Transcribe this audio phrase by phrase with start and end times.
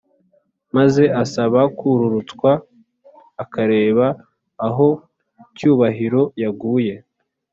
[0.75, 2.51] maze asaba kururutswa
[3.43, 4.07] akareba
[4.67, 4.87] aho
[5.57, 6.95] cyubahiro Yaguye.